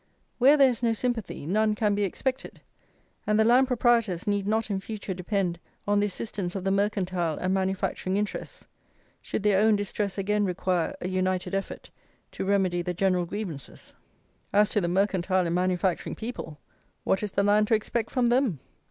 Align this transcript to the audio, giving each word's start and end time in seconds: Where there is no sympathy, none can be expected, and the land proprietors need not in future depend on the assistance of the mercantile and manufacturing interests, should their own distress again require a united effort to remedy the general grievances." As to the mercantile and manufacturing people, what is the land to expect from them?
Where 0.39 0.57
there 0.57 0.71
is 0.71 0.81
no 0.81 0.93
sympathy, 0.93 1.45
none 1.45 1.75
can 1.75 1.93
be 1.93 2.03
expected, 2.03 2.59
and 3.27 3.39
the 3.39 3.45
land 3.45 3.67
proprietors 3.67 4.25
need 4.25 4.47
not 4.47 4.71
in 4.71 4.79
future 4.79 5.13
depend 5.13 5.59
on 5.87 5.99
the 5.99 6.07
assistance 6.07 6.55
of 6.55 6.63
the 6.63 6.71
mercantile 6.71 7.37
and 7.37 7.53
manufacturing 7.53 8.17
interests, 8.17 8.65
should 9.21 9.43
their 9.43 9.61
own 9.61 9.75
distress 9.75 10.17
again 10.17 10.43
require 10.43 10.95
a 11.01 11.07
united 11.07 11.53
effort 11.53 11.91
to 12.31 12.43
remedy 12.43 12.81
the 12.81 12.95
general 12.95 13.27
grievances." 13.27 13.93
As 14.51 14.69
to 14.69 14.81
the 14.81 14.87
mercantile 14.87 15.45
and 15.45 15.53
manufacturing 15.53 16.15
people, 16.15 16.57
what 17.03 17.21
is 17.21 17.33
the 17.33 17.43
land 17.43 17.67
to 17.67 17.75
expect 17.75 18.09
from 18.09 18.25
them? 18.25 18.57